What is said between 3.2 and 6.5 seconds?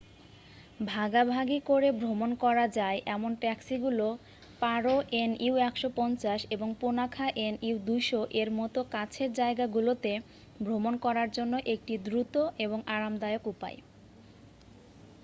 ট্যাক্সিগুলো Paro NU ১৫০